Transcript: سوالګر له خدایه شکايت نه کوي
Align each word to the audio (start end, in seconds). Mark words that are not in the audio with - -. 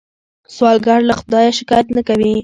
سوالګر 0.55 0.99
له 1.09 1.13
خدایه 1.19 1.51
شکايت 1.59 1.87
نه 1.95 2.01
کوي 2.07 2.33